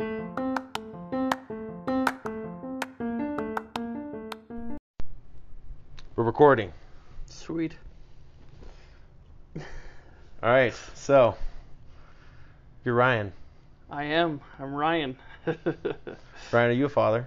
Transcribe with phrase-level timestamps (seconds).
[0.00, 0.14] We're
[6.16, 6.72] recording.
[7.26, 7.74] Sweet.
[9.56, 9.62] All
[10.40, 10.72] right.
[10.94, 11.34] So,
[12.84, 13.32] you're Ryan.
[13.90, 14.40] I am.
[14.60, 15.16] I'm Ryan.
[15.46, 15.66] Ryan,
[16.52, 17.26] are you a father?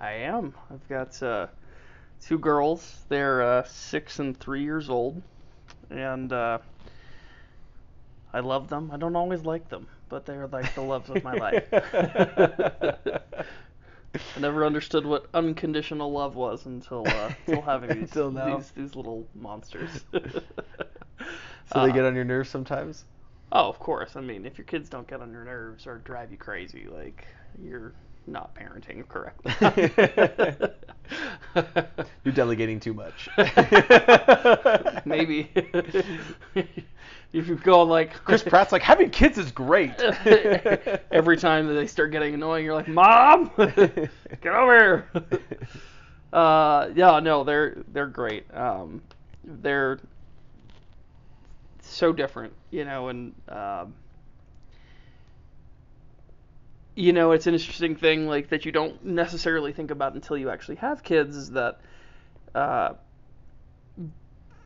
[0.00, 0.54] I am.
[0.70, 1.48] I've got uh,
[2.22, 3.00] two girls.
[3.08, 5.20] They're uh, six and three years old,
[5.90, 6.58] and uh,
[8.32, 8.90] I love them.
[8.90, 11.64] I don't always like them, but they're like the loves of my life.
[14.36, 18.64] I never understood what unconditional love was until uh, until having these, Until now.
[18.64, 20.04] these these little monsters.
[21.66, 23.04] So they Uh, get on your nerves sometimes.
[23.52, 24.16] Oh, of course.
[24.16, 27.26] I mean, if your kids don't get on your nerves or drive you crazy, like
[27.58, 27.94] you're
[28.32, 29.52] not parenting correctly.
[32.24, 33.28] You're delegating too much.
[35.04, 35.50] Maybe
[37.32, 39.94] if you go like Chris Pratt's like having kids is great.
[41.12, 44.10] every time that they start getting annoying, you're like, "Mom, get
[44.46, 45.10] over here."
[46.32, 48.46] Uh, yeah, no, they're they're great.
[48.54, 49.02] Um,
[49.44, 49.98] they're
[51.80, 53.94] so different, you know, and um,
[56.98, 60.50] you know, it's an interesting thing like that you don't necessarily think about until you
[60.50, 61.36] actually have kids.
[61.36, 61.80] Is that
[62.56, 62.94] uh,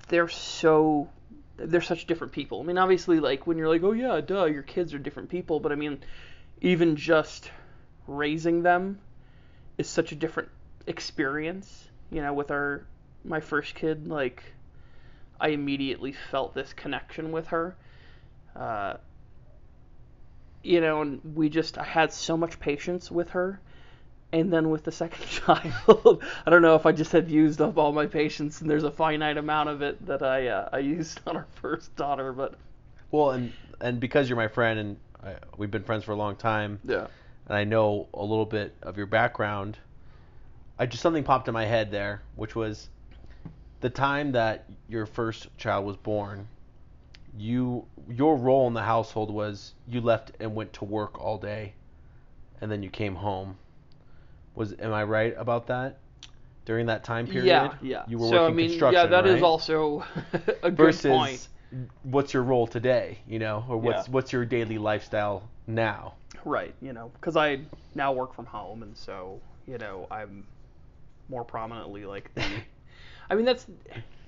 [0.08, 1.10] they're so
[1.58, 2.60] they're such different people.
[2.60, 5.60] I mean, obviously, like when you're like, oh yeah, duh, your kids are different people,
[5.60, 5.98] but I mean,
[6.62, 7.50] even just
[8.06, 8.98] raising them
[9.76, 10.48] is such a different
[10.86, 11.86] experience.
[12.10, 12.86] You know, with our
[13.26, 14.42] my first kid, like
[15.38, 17.76] I immediately felt this connection with her.
[18.56, 18.94] Uh,
[20.62, 23.60] you know, and we just I had so much patience with her.
[24.34, 27.76] And then with the second child, I don't know if I just had used up
[27.76, 31.20] all my patience, and there's a finite amount of it that I uh, I used
[31.26, 32.54] on our first daughter, but
[33.10, 36.36] well, and and because you're my friend and I, we've been friends for a long
[36.36, 37.08] time, yeah,
[37.46, 39.76] and I know a little bit of your background,
[40.78, 42.88] I just something popped in my head there, which was
[43.82, 46.48] the time that your first child was born.
[47.36, 51.74] You your role in the household was you left and went to work all day,
[52.60, 53.56] and then you came home.
[54.54, 55.98] Was am I right about that?
[56.64, 58.04] During that time period, yeah, yeah.
[58.06, 59.42] you were so working I mean, construction, yeah, that is right?
[59.42, 60.04] also
[60.62, 61.48] a good versus point.
[62.04, 64.12] what's your role today, you know, or what's Yeah.
[64.12, 66.14] what's your daily lifestyle now?
[66.44, 67.60] Right, you know, because I
[67.96, 70.46] now work from home, and so you know I'm
[71.28, 72.44] more prominently like the.
[73.30, 73.66] I mean, that's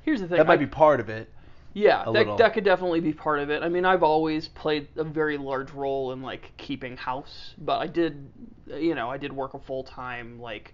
[0.03, 0.39] here's the thing.
[0.39, 1.31] That might I- be part of it.
[1.75, 2.37] Yeah, that, little.
[2.37, 3.63] that could definitely be part of it.
[3.63, 7.89] I mean, I've always played a very large role in like keeping house, but I
[7.89, 8.31] did,
[8.69, 10.73] you know, I did work a full time like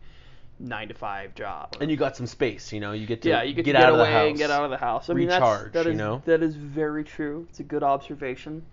[0.58, 1.74] nine to five job.
[1.80, 2.92] And you got some space, you know.
[2.92, 4.28] You get to yeah, you get, get get out of the house.
[4.28, 5.08] and get out of the house.
[5.08, 6.20] I mean, Recharge, that's, you know?
[6.26, 7.46] that is very true.
[7.48, 8.64] It's a good observation.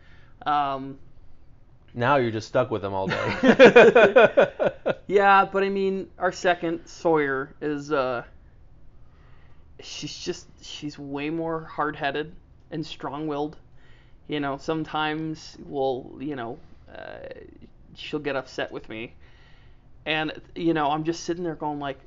[0.45, 0.99] Um,
[1.93, 3.37] Now you're just stuck with them all day.
[5.07, 8.23] yeah, but I mean, our second Sawyer is uh,
[9.81, 12.33] she's just she's way more hard-headed
[12.71, 13.57] and strong-willed.
[14.27, 16.59] You know, sometimes we'll, you know,
[16.93, 17.29] uh,
[17.95, 19.13] she'll get upset with me,
[20.05, 21.99] and you know, I'm just sitting there going like,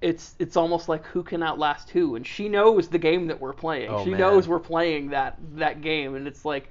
[0.00, 3.52] it's it's almost like who can outlast who, and she knows the game that we're
[3.52, 3.90] playing.
[3.90, 4.20] Oh, she man.
[4.20, 6.68] knows we're playing that that game, and it's like,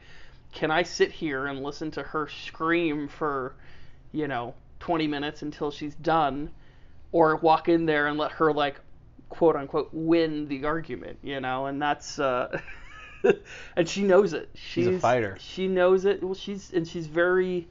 [0.54, 3.56] can I sit here and listen to her scream for,
[4.12, 6.50] you know, 20 minutes until she's done,
[7.12, 8.80] or walk in there and let her like,
[9.31, 11.66] quote unquote, win the argument, you know?
[11.66, 12.59] And that's uh,
[13.75, 14.50] and she knows it.
[14.53, 15.38] She's a fighter.
[15.40, 16.22] She knows it.
[16.22, 17.68] Well, she's and she's very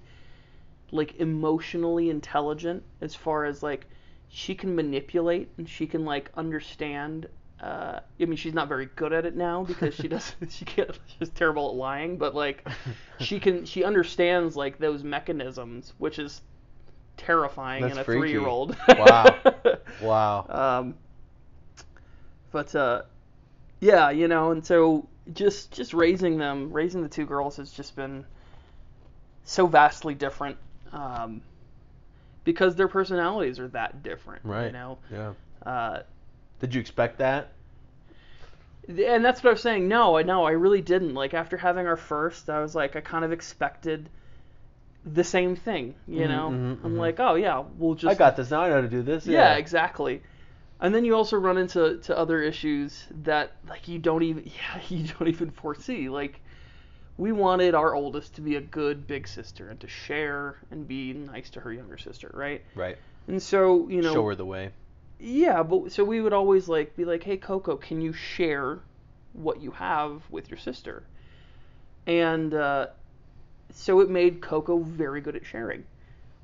[0.91, 3.87] like emotionally intelligent as far as like
[4.29, 7.29] she can manipulate and she can like understand
[7.63, 10.35] uh, I mean, she's not very good at it now because she doesn't.
[10.51, 10.99] She can't.
[11.19, 12.67] She's terrible at lying, but like,
[13.21, 13.67] she can.
[13.67, 16.41] She understands like those mechanisms, which is
[17.19, 18.21] terrifying That's in a freaky.
[18.21, 18.77] three-year-old.
[18.89, 19.37] Wow.
[20.01, 20.47] Wow.
[20.49, 20.95] Um,
[22.53, 23.03] but uh,
[23.81, 27.97] yeah, you know, and so just just raising them, raising the two girls has just
[27.97, 28.27] been
[29.45, 30.57] so vastly different.
[30.93, 31.43] Um,
[32.45, 34.67] because their personalities are that different, Right.
[34.67, 35.33] You know, Yeah.
[35.65, 36.01] uh,
[36.61, 37.49] Did you expect that?
[38.89, 39.89] and that's what I was saying.
[39.89, 41.15] No, I no, I really didn't.
[41.15, 44.09] Like after having our first, I was like, I kind of expected
[45.05, 45.95] the same thing.
[46.09, 46.99] You Mhm, know, mhm, I'm mhm.
[46.99, 48.51] like, oh yeah, we'll just I got this.
[48.51, 49.27] Now I know how to do this.
[49.27, 50.23] yeah, exactly.
[50.83, 54.81] And then you also run into to other issues that like you don't even yeah,
[54.89, 56.09] you don't even foresee.
[56.09, 56.41] Like
[57.19, 61.13] we wanted our oldest to be a good big sister and to share and be
[61.13, 62.63] nice to her younger sister, right?
[62.75, 62.97] Right.
[63.29, 64.71] And so, you know, Show her the way.
[65.19, 68.79] yeah, but so we would always like be like, "Hey Coco, can you share
[69.35, 71.03] what you have with your sister?"
[72.07, 72.87] And uh,
[73.73, 75.85] so it made Coco very good at sharing.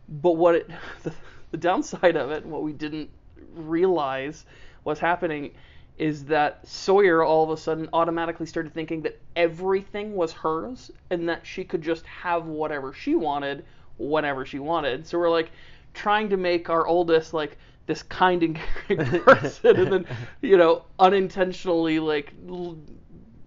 [0.08, 0.70] but what it
[1.02, 1.12] the,
[1.52, 3.08] the downside of it, and what we didn't
[3.54, 4.44] realize
[4.82, 5.52] what's happening,
[5.98, 11.28] is that Sawyer all of a sudden automatically started thinking that everything was hers and
[11.28, 13.64] that she could just have whatever she wanted
[13.98, 15.06] whenever she wanted.
[15.06, 15.50] So we're like
[15.94, 17.56] trying to make our oldest like
[17.86, 20.06] this kind and caring person, and then
[20.42, 22.78] you know unintentionally like l-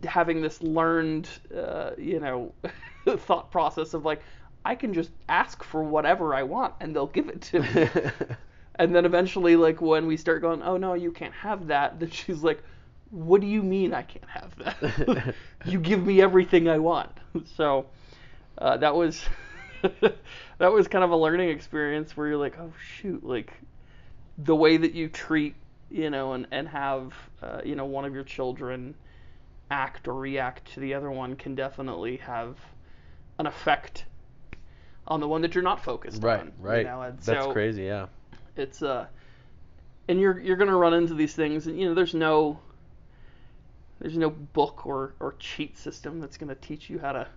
[0.03, 2.53] having this learned uh, you know
[3.17, 4.21] thought process of like
[4.65, 7.89] I can just ask for whatever I want and they'll give it to me.
[8.79, 12.09] and then eventually like when we start going, "Oh no, you can't have that." Then
[12.09, 12.63] she's like,
[13.11, 15.35] "What do you mean I can't have that?
[15.65, 17.11] you give me everything I want."
[17.55, 17.85] So
[18.57, 19.23] uh, that was
[20.57, 23.53] that was kind of a learning experience where you're like, "Oh shoot, like
[24.39, 25.55] the way that you treat,
[25.91, 28.95] you know, and and have uh, you know one of your children
[29.69, 32.57] act or react to the other one can definitely have
[33.37, 34.05] an effect
[35.07, 36.51] on the one that you're not focused right, on.
[36.59, 36.79] right.
[36.79, 37.01] You know?
[37.01, 37.83] That's so crazy.
[37.83, 38.07] Yeah.
[38.59, 39.07] It's uh,
[40.07, 42.59] and you're you're gonna run into these things, and you know, there's no
[43.99, 47.27] there's no book or or cheat system that's gonna teach you how to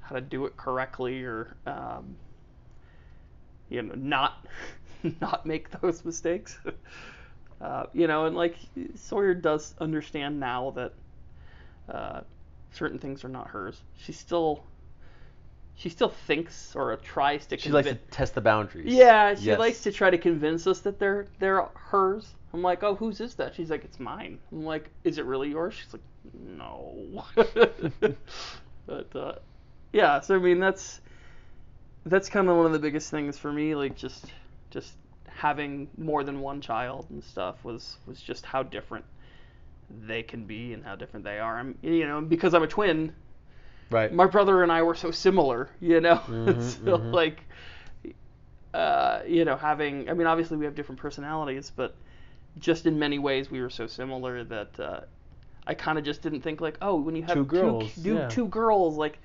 [0.00, 2.16] how to do it correctly or um,
[3.68, 4.46] you know not
[5.20, 6.58] not make those mistakes.
[7.60, 8.56] uh, you know, and like
[8.94, 10.92] Sawyer does understand now that
[11.88, 12.20] uh,
[12.72, 13.82] certain things are not hers.
[13.96, 14.62] She still
[15.76, 17.56] she still thinks or tries to.
[17.58, 18.94] She likes to test the boundaries.
[18.94, 19.58] Yeah, she Yes.
[19.58, 22.34] likes to try to convince us that they're they're hers.
[22.52, 23.54] I'm like, oh, whose is that?
[23.54, 24.38] She's like, it's mine.
[24.52, 25.74] I'm like, is it really yours?
[25.74, 26.02] She's like,
[26.34, 27.24] no.
[28.86, 29.34] but uh,
[29.92, 31.00] yeah, so I mean, that's
[32.04, 33.74] that's kind of one of the biggest things for me.
[33.74, 34.26] Like just
[34.70, 34.94] just
[35.28, 39.04] having more than one child and stuff was was just how different
[39.90, 41.58] they can be and how different they are.
[41.58, 43.14] I'm you know because I'm a twin
[43.90, 44.12] Right.
[44.12, 46.20] my brother and I were so similar, you know.
[46.28, 47.12] Mhm, so mhm.
[47.12, 47.40] like,
[48.74, 51.96] uh, you know, having I mean, obviously we have different personalities, but
[52.58, 55.00] just in many ways we were so similar that uh,
[55.66, 58.28] I kind of just didn't think like, oh, when you have Two girls, two, yeah.
[58.28, 59.18] two girls like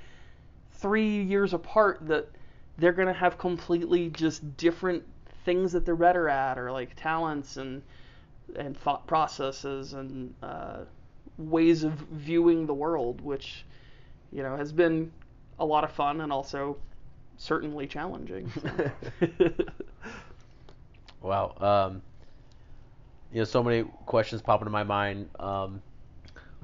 [0.74, 2.30] three years apart, that
[2.78, 5.04] they're gonna have completely just different
[5.46, 7.84] things that they're better at, or like talents and
[8.56, 10.80] and thought processes and uh,
[11.38, 13.66] ways of viewing the world, which
[14.32, 15.12] you know has been
[15.60, 16.78] a lot of fun and also
[17.38, 18.52] certainly challenging.
[18.62, 19.52] so.
[21.22, 21.54] Wow.
[21.60, 22.02] Um,
[23.32, 25.30] you know, so many questions pop into my mind.
[25.40, 25.82] Um,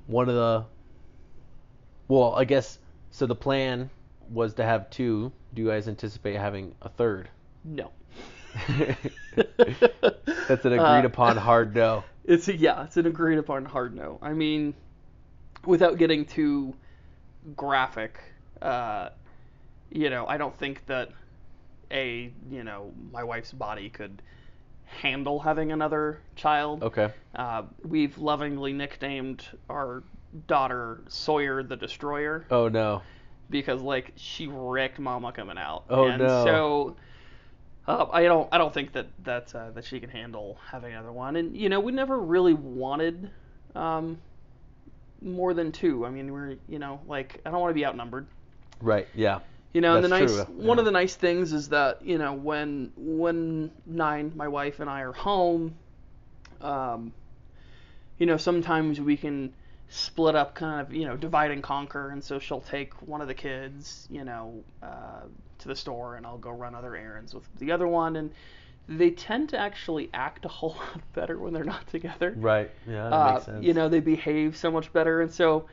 [0.07, 0.65] one of the,
[2.07, 2.79] well, I guess
[3.11, 3.25] so.
[3.27, 3.89] The plan
[4.31, 5.31] was to have two.
[5.53, 7.29] Do you guys anticipate having a third?
[7.63, 7.91] no.
[10.47, 12.03] That's an agreed Uh, upon hard no.
[12.25, 14.17] It's a, yeah, it's an agreed upon hard no.
[14.21, 14.73] I mean,
[15.65, 16.73] without getting too
[17.55, 18.19] graphic,
[18.61, 19.09] uh,
[19.91, 21.09] you know, I don't think that
[21.91, 24.21] a you know my wife's body could
[24.85, 26.83] handle having another child.
[26.83, 27.11] Okay.
[27.35, 30.03] Uh, we've lovingly nicknamed our
[30.47, 33.01] daughter Sawyer the Destroyer Oh no.
[33.49, 35.83] because like she wrecked Mama coming out.
[35.89, 36.45] Oh, and no.
[36.45, 36.95] So
[37.87, 41.11] uh, I don't I don't think that that uh, that she can handle having another
[41.11, 41.35] one.
[41.37, 43.29] And you know we never really wanted
[43.75, 44.17] um,
[45.21, 46.05] more than two.
[46.05, 48.27] I mean we're you know like I don't want to be outnumbered.
[48.81, 49.07] Right.
[49.15, 49.39] Yeah.
[49.73, 50.81] You know, and the nice true, one yeah.
[50.81, 55.01] of the nice things is that you know when when nine, my wife and I
[55.01, 55.75] are home,
[56.61, 57.13] um,
[58.17, 59.53] you know sometimes we can
[59.89, 63.27] split up, kind of you know divide and conquer, and so she'll take one of
[63.27, 65.23] the kids, you know, uh,
[65.59, 68.31] to the store, and I'll go run other errands with the other one, and
[68.87, 72.33] they tend to actually act a whole lot better when they're not together.
[72.37, 72.69] Right.
[72.87, 73.09] Yeah.
[73.09, 73.65] That Uh, makes sense.
[73.65, 75.65] You know, they behave so much better, and so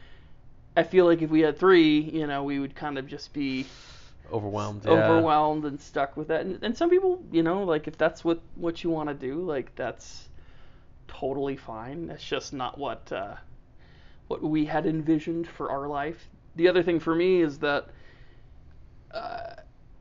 [0.76, 3.66] I feel like if we had three, you know, we would kind of just be
[4.32, 4.84] overwhelmed.
[4.84, 4.90] Yeah.
[4.92, 6.40] overwhelmed and stuck with that.
[6.42, 9.36] And, and some people, you know, like if that's what what you want to do,
[9.44, 10.28] like that's
[11.06, 12.06] totally fine.
[12.08, 13.36] That's just not what uh,
[14.26, 16.28] what we had envisioned for our life.
[16.56, 17.88] The other thing for me is that
[19.12, 19.54] uh,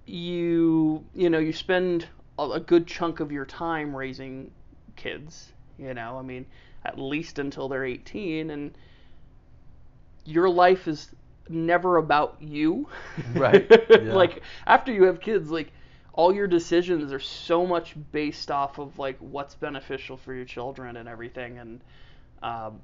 [0.05, 2.07] you you know you spend
[2.39, 4.51] a, good chunk of your time raising
[4.95, 5.51] kids.
[5.77, 6.45] You know, I mean,
[6.85, 8.77] at least until they're 18, and
[10.25, 11.09] your life is
[11.49, 12.87] never about you.
[13.35, 14.13] Right, yeah.
[14.13, 15.71] like after you have kids, like
[16.13, 20.97] all your decisions are so much based off of like what's beneficial for your children
[20.97, 21.57] and everything.
[21.57, 21.81] And
[22.43, 22.81] um,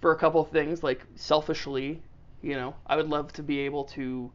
[0.00, 2.02] for a couple of things, like selfishly,
[2.42, 4.30] you know, I would love to be able to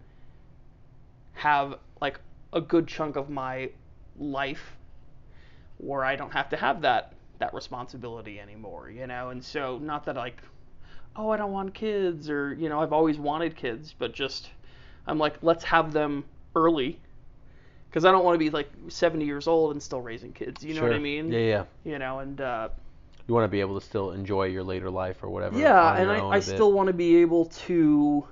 [1.33, 2.19] have like
[2.53, 3.69] a good chunk of my
[4.17, 4.75] life
[5.77, 9.29] where I don't have to have that that responsibility anymore, you know.
[9.29, 10.41] And so not that like
[11.15, 14.49] oh, I don't want kids or you know, I've always wanted kids, but just
[15.07, 16.25] I'm like let's have them
[16.55, 16.99] early
[17.89, 20.63] because I don't want to be like 70 years old and still raising kids.
[20.63, 21.31] You know what I mean?
[21.31, 21.63] Yeah, yeah.
[21.83, 22.69] You know, and uh,
[23.27, 25.57] You want to be able to still enjoy your later life or whatever.
[25.57, 28.27] yeah, and I, I still want to be able to,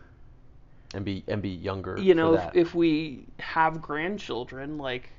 [0.93, 1.97] and be and be younger.
[1.97, 5.11] you know, if, if we have grandchildren, like,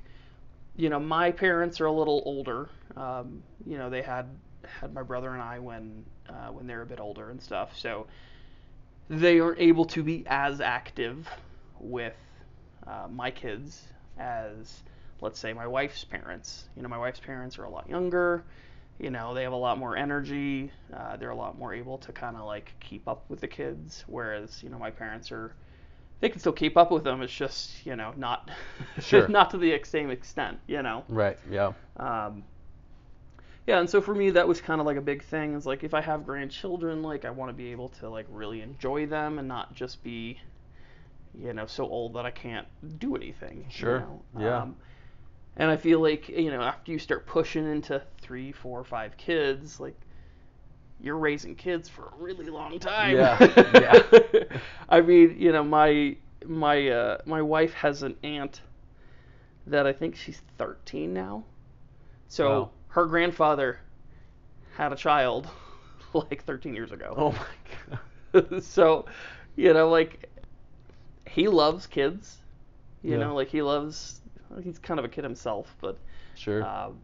[0.77, 2.69] you know, my parents are a little older.
[2.97, 4.27] Um, you know, they had
[4.81, 8.07] had my brother and I when uh, when they're a bit older and stuff, so
[9.09, 11.29] they aren't able to be as active
[11.81, 12.17] with
[12.87, 13.87] uh, my kids
[14.19, 14.83] as,
[15.21, 16.65] let's say, my wife's parents.
[16.77, 18.45] You know, my wife's parents are a lot younger.
[18.99, 20.73] You know, they have a lot more energy.
[20.93, 24.05] Uh, they're a lot more able to kind of like keep up with the kids,
[24.09, 25.55] whereas you know my parents are.
[26.21, 27.23] They can still keep up with them.
[27.23, 28.51] It's just you know not
[29.01, 29.31] Sure.
[29.31, 30.61] not to the same extent.
[30.67, 31.05] You know.
[31.09, 32.45] right, yeah, Um,
[33.67, 35.55] yeah, and so for me, that was kind of like a big thing.
[35.55, 38.63] Is like if I have grandchildren, like I want to be able to like really
[38.63, 40.41] enjoy them and not just be,
[41.35, 43.73] you know, so old that I can't do anything.
[43.79, 44.25] you Sure, know?
[44.37, 44.63] yeah.
[44.63, 44.77] Um,
[45.59, 49.81] and I feel like you know after you start pushing into three, four, five kids,
[49.81, 50.01] like
[51.01, 53.21] you're raising kids for a really long time.
[53.21, 53.39] Yeah,
[53.73, 54.03] yeah.
[54.89, 58.63] I mean, you know, my my uh, my wife has an aunt
[59.67, 61.45] that I think she's 13 now.
[62.29, 62.71] So Wow.
[62.89, 63.81] her grandfather
[64.77, 65.49] had a child
[66.15, 67.15] like 13 years ago.
[67.17, 68.01] Oh my
[68.43, 68.63] god.
[68.63, 69.07] so,
[69.57, 70.31] you know, like
[71.27, 72.39] he loves kids.
[73.03, 73.19] You Yeah.
[73.19, 74.21] know, like he loves.
[74.63, 75.99] He's kind of a kid himself, but
[76.35, 76.65] Sure.
[76.65, 76.99] um,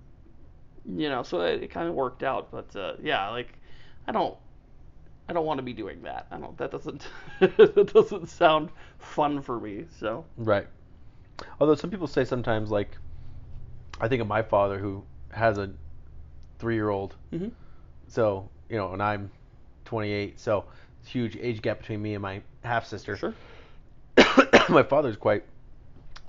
[0.86, 2.50] you know, so it, it kind of worked out.
[2.50, 3.58] But uh, yeah, like
[4.06, 4.36] I don't,
[5.28, 6.26] I don't want to be doing that.
[6.30, 6.56] I don't.
[6.58, 7.06] That doesn't,
[7.40, 9.84] that doesn't sound fun for me.
[9.98, 10.66] So Right.
[11.60, 12.96] Although some people say sometimes, like,
[14.00, 15.70] I think of my father who has a
[16.58, 17.16] three-year-old.
[17.32, 17.50] Mhm.
[18.08, 19.30] So you know, and I'm
[19.84, 20.64] 28, so
[21.00, 23.16] it's a huge age gap between me and my half sister.
[23.16, 23.34] sure.
[24.68, 25.44] my father's quite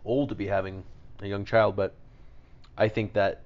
[0.04, 0.84] old to be having
[1.22, 1.94] a young child, but
[2.78, 3.42] I think that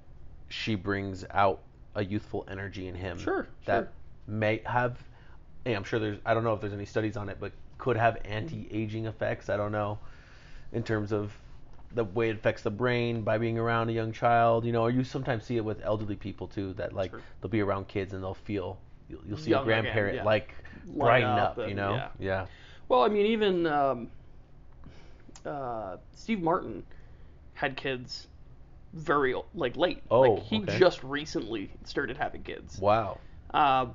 [0.48, 1.60] she brings out
[1.94, 3.88] a youthful energy in him Sure, that sure.
[4.26, 4.98] may have.
[5.66, 6.18] I'm sure there's.
[6.24, 9.48] I don't know if there's any studies on it, but could have anti-aging effects.
[9.48, 9.98] I don't know,
[10.72, 11.32] in terms of
[11.94, 14.64] the way it affects the brain by being around a young child.
[14.64, 16.72] You know, or you sometimes see it with elderly people too.
[16.74, 17.20] That like Sure.
[17.40, 18.78] they'll be around kids and they'll feel.
[19.08, 20.24] You'll, you'll see Young a again, grandparent yeah.
[20.24, 20.54] like
[20.86, 21.68] Light brighten up up.
[21.68, 21.94] you know.
[21.94, 22.08] yeah.
[22.20, 22.46] yeah.
[22.88, 24.08] Well, I mean, even um,
[25.44, 26.84] uh, Steve Martin
[27.60, 28.26] had kids
[28.94, 30.02] very like late.
[30.10, 30.78] Oh, like he okay.
[30.78, 32.78] just recently started having kids.
[32.78, 33.18] Wow.
[33.52, 33.86] Uh,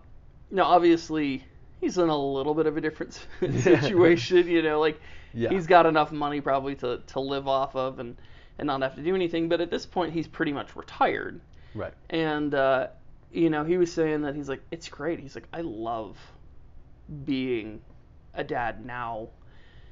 [0.52, 1.44] now, obviously,
[1.82, 3.14] he's in a little bit of a different
[3.60, 4.48] situation.
[4.48, 5.02] you know, like
[5.34, 5.50] Yeah.
[5.50, 8.16] he's got enough money probably to, to live off of and
[8.60, 9.50] and not have to do anything.
[9.50, 11.42] But at this point, he's pretty much retired.
[11.74, 11.94] Right.
[12.12, 12.88] And uh,
[13.32, 15.20] you know, he was saying that he's like, it's great.
[15.20, 16.18] He's like, I love
[17.26, 17.82] being
[18.36, 19.30] a dad now.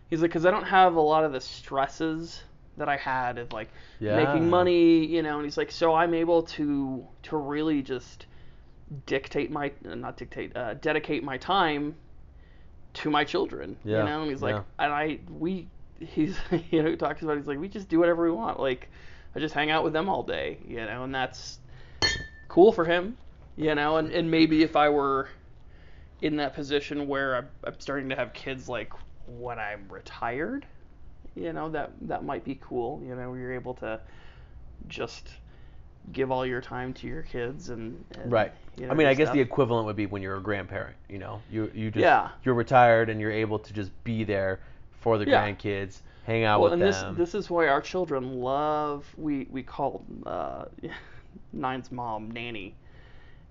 [0.10, 2.44] He's like, because I don't have a lot of the stresses
[2.78, 4.18] that I had of like Yeah.
[4.18, 5.36] making money, you know.
[5.38, 8.26] And he's like, so I'm able to to really just
[9.06, 11.96] dictate my not dictate uh, dedicate my time
[12.96, 13.78] to my children.
[13.84, 14.64] Yeah, You know, and he's like, yeah.
[14.80, 15.68] and I we
[16.00, 16.38] he's
[16.72, 18.60] you know he talks about he's like we just do whatever we want.
[18.60, 18.90] Like
[19.36, 21.60] I just hang out with them all day, you know, and that's
[22.48, 23.18] cool for him,
[23.56, 23.98] you know.
[23.98, 25.30] And and maybe if I were
[26.22, 28.94] in that position where I'm, I'm starting to have kids like
[29.28, 30.66] when I'm retired,
[31.36, 33.02] you know, that that might be cool.
[33.06, 34.00] You know, you're able to
[34.88, 35.36] just
[36.12, 38.52] give all your time to your kids and, and Right.
[38.78, 40.96] you know, I mean, I guess the equivalent would be when you're a grandparent.
[41.10, 42.30] You know, you you just Yeah.
[42.44, 44.60] you're retired and you're able to just be there
[44.92, 45.52] for the Yeah.
[45.56, 46.86] grandkids, hang out well, with and them.
[46.86, 50.66] this this is why our children love we we call uh,
[51.54, 52.76] Nine's mom nanny,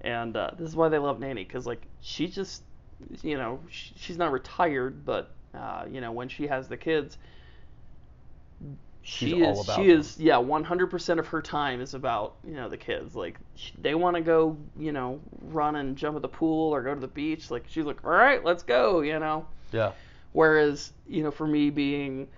[0.03, 2.63] and uh, this is why they love nanny because like she just
[3.23, 7.19] you know sh she's not retired but uh, you know when she has the kids.
[9.03, 9.91] She's she all is about she them.
[9.91, 13.95] is yeah 100% of her time is about you know the kids like sh- they
[13.95, 17.09] want to go you know run and jump at the pool or go to the
[17.09, 19.93] beach like she's like all right let's go you know yeah.
[20.33, 22.29] Whereas, you know, for me being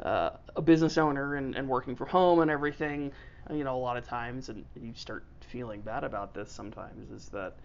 [0.00, 3.12] uh, a business owner and, and working from home and everything,
[3.52, 7.28] you know, a lot of times, and you start feeling bad about this sometimes, is
[7.30, 7.56] that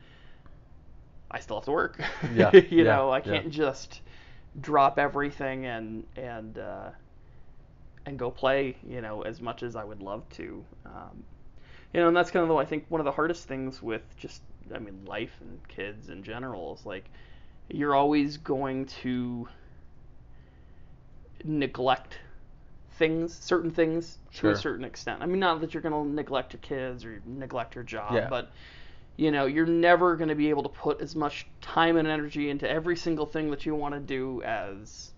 [1.31, 2.01] I still have to work.
[2.29, 4.01] Yeah, you yeah, know, I can't just
[4.59, 6.89] drop everything and and uh,
[8.05, 10.65] and go play, you know, as much as I would love to.
[10.85, 11.23] Um,
[11.93, 14.41] you know, and that's kind of I think one of the hardest things with just
[14.73, 17.05] I mean life and kids in general is like
[17.69, 19.47] you're always going to
[21.43, 22.17] neglect
[22.97, 25.21] things, certain things to a certain extent.
[25.21, 28.27] I mean, not that you're going to neglect your kids or neglect your job, Yeah.
[28.29, 28.51] but
[29.17, 32.49] you know, you're never going to be able to put as much time and energy
[32.49, 35.10] into every single thing that you want to do as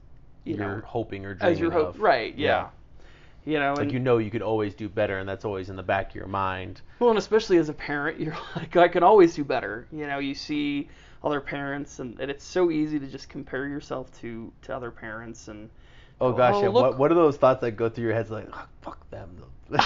[0.45, 2.01] you you're know hoping or as dreaming your hope, of.
[2.01, 2.35] right?
[2.37, 2.69] Yeah.
[3.45, 5.83] You know, Like you know you could always do better, and that's always in the
[5.83, 6.79] back of your mind.
[6.99, 9.85] Well, and especially as a parent, you're like, I can always do better.
[9.91, 10.87] You know, you see
[11.23, 15.49] other parents, and, and it's so easy to just compare yourself to to other parents.
[15.49, 15.69] And
[16.21, 16.67] Oh gosh, Oh, yeah.
[16.69, 19.29] look- What what are those thoughts that go through your heads like, oh, fuck them.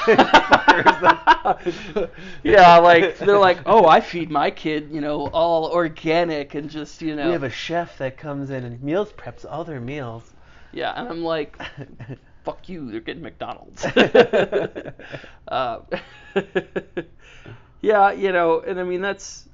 [2.43, 7.01] Yeah, like they're like, oh, I feed my kid, you know, all organic and just,
[7.01, 10.33] you know, We have a chef that comes in and meals preps all their meals.
[10.71, 11.59] Yeah, and I'm like,
[12.43, 13.85] fuck you, they're getting McDonald's.
[15.47, 15.79] uh,
[17.81, 19.47] yeah, you know, and I mean that's,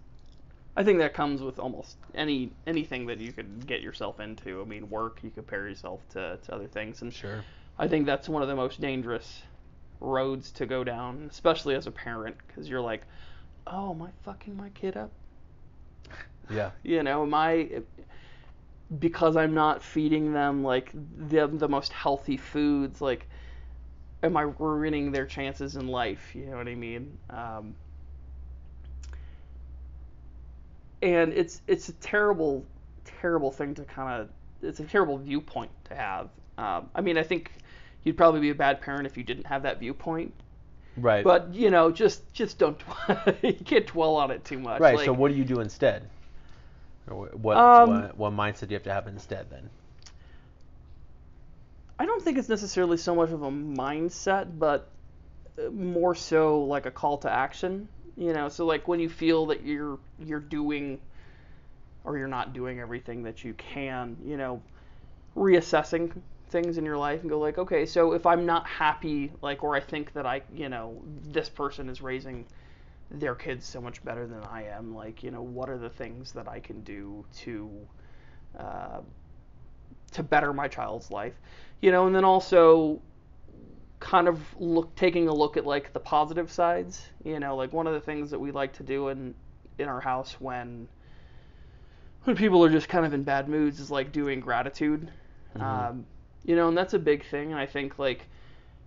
[0.75, 4.61] I think that comes with almost any anything that you could get yourself into.
[4.61, 7.43] I mean, work, you compare yourself to, to other things, and Sure.
[7.79, 9.41] I think that's one of the most dangerous
[9.99, 13.05] roads to go down, especially as a parent, because you're like,
[13.65, 15.11] oh, am I fucking my kid up?
[16.49, 16.71] Yeah.
[16.83, 17.81] You know, am I
[18.99, 23.27] because I'm not feeding them like the the most healthy foods, like
[24.21, 26.33] am I ruining their chances in life?
[26.33, 27.17] You know what I mean?
[27.29, 27.75] Um,
[31.01, 32.65] and it's it's a terrible
[33.05, 34.29] terrible thing to kind of
[34.61, 36.29] it's a terrible viewpoint to have.
[36.57, 37.51] Um, I mean, I think
[38.03, 40.33] you'd probably be a bad parent if you didn't have that viewpoint.
[40.95, 41.23] Right.
[41.23, 42.79] But you know, just just don't
[43.41, 44.79] you can't dwell on it too much.
[44.79, 44.95] right.
[44.95, 46.07] Like, so what do you do instead?
[47.05, 49.69] What, Um, what what mindset do you have to have instead then?
[51.99, 54.89] I don't think it's necessarily so much of a mindset, but
[55.57, 57.87] uh, more so like a call to action.
[58.15, 60.99] You know, so like when you feel that you're you're doing
[62.03, 64.61] or you're not doing everything that you can, you know,
[65.35, 66.11] reassessing
[66.49, 69.75] things in your life and go like, okay, so if I'm not happy, like, or
[69.75, 72.45] I think that I, you know, this person is raising
[73.13, 76.31] their kids so much better than I am, like, you know, what are the things
[76.33, 77.69] that I can do to
[78.57, 79.01] uh,
[80.11, 81.33] to better my child's life,
[81.81, 83.01] you know, and then also
[83.99, 87.87] kind of look taking a look at like the positive sides, you know, like one
[87.87, 89.33] of the things that we like to do in
[89.79, 90.87] in our house when
[92.23, 95.09] when people are just kind of in bad moods is like doing gratitude,
[95.59, 96.05] um,
[96.45, 98.27] you know, and that's a big thing, and I think like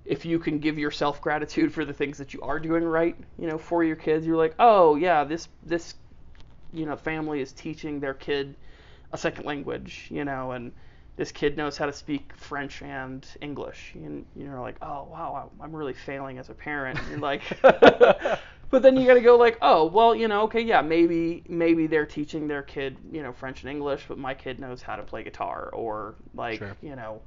[0.06, 3.46] if you can give yourself gratitude for the things that you are doing right, you
[3.46, 5.94] know, for your kids, you're like, oh yeah, this this
[6.72, 8.54] you know family is teaching their kid
[9.12, 10.72] a second language, you know, and
[11.16, 15.74] this kid knows how to speak French and English, and you're like, oh wow, I'm
[15.74, 16.98] really failing as a parent.
[16.98, 20.60] And you're like, but then you got to go like, oh well, you know, okay,
[20.60, 24.60] yeah, maybe maybe they're teaching their kid, you know, French and English, but my kid
[24.60, 26.76] knows how to play guitar, or like, Sure.
[26.82, 27.22] you know,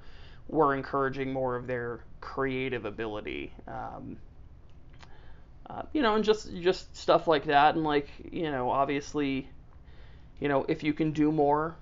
[0.49, 3.53] we're encouraging more of their creative ability.
[3.67, 4.17] Um,
[5.69, 9.47] uh, you know, and just just stuff like that, and like you know, obviously,
[10.39, 11.75] you know, if you can do more,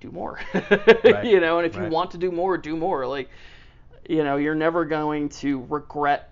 [0.00, 0.38] do more.
[1.24, 1.84] you know, and if right.
[1.84, 3.06] you want to do more, do more.
[3.06, 3.30] Like,
[4.06, 6.30] you know, you're never going to regret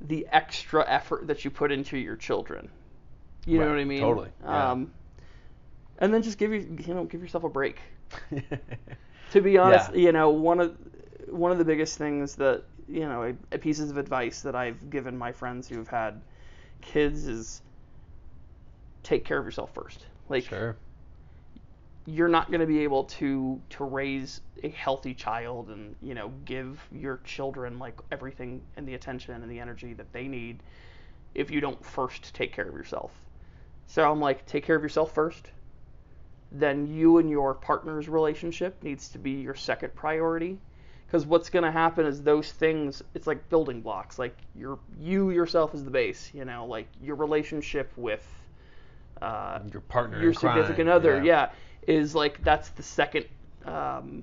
[0.00, 2.68] the extra effort that you put into your children.
[3.46, 4.00] You know what I mean?
[4.00, 4.72] totally, yeah.
[4.72, 4.90] Um,
[5.98, 7.78] and then just give you you know give yourself a break
[9.34, 9.96] to be honest, Yeah.
[9.96, 10.76] you know, one of
[11.28, 15.32] one of the biggest things that you know, pieces of advice that I've given my
[15.32, 16.22] friends who've had
[16.82, 17.62] kids is
[19.02, 20.06] take care of yourself first.
[20.28, 20.76] Like sure.
[22.06, 26.32] you're not going to be able to to raise a healthy child and you know
[26.44, 30.62] give your children like everything and the attention and the energy that they need
[31.34, 33.24] if you don't first take care of yourself.
[33.86, 35.52] So I'm like, take care of yourself first.
[36.54, 40.56] Then you and your partner's relationship needs to be your second priority.
[41.04, 44.20] Because what's going to happen is those things, it's like building blocks.
[44.20, 46.30] Like your you yourself is the base.
[46.32, 48.24] You know, like your relationship with
[49.20, 50.20] uh, Your partner.
[50.20, 51.50] your in crime, significant other, yeah.
[51.88, 53.26] is like that's the second,
[53.64, 54.22] um,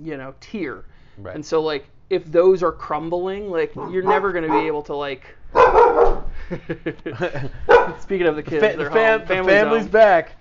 [0.00, 0.84] you know, tier.
[1.18, 1.34] Right.
[1.34, 4.94] And so like if those are crumbling, like you're never going to be able to
[4.94, 5.36] like.
[8.00, 10.36] Speaking of the kids, Fa- the, fam- the family's family's back.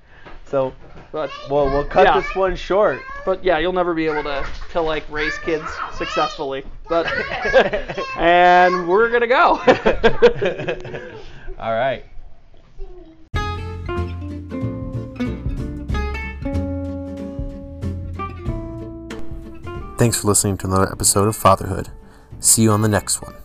[0.52, 0.74] So,
[1.14, 2.20] But well, we'll cut Yeah.
[2.20, 3.02] this one short.
[3.26, 6.64] but yeah, you'll never be able to to like raise kids successfully.
[6.90, 7.08] But
[8.18, 9.60] and we're gonna go.
[11.60, 12.04] All right.
[19.98, 21.90] Thanks for listening to another episode of Fatherhood.
[22.40, 23.36] See you on the next one.